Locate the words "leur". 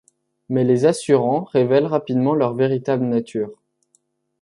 2.33-2.55